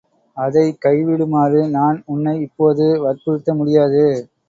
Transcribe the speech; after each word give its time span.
அதைக் 0.37 0.79
கைவிடுமாறு 0.85 1.69
நான் 1.69 2.03
உன்னை 2.07 2.35
இப்போது 2.41 2.87
வற்புறுத்த 3.01 3.53
முடியாது. 3.53 4.05